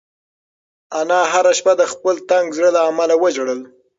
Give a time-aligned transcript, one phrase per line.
[0.99, 3.59] انا هره شپه د خپل تنګ زړه له امله وژړل.